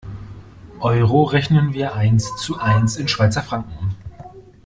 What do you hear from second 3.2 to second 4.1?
Franken um.